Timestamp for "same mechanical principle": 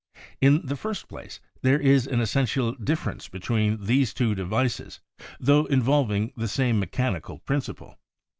6.47-7.99